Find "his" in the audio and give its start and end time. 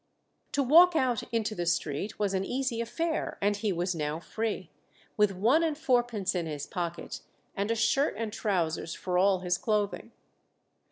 6.47-6.65, 9.41-9.59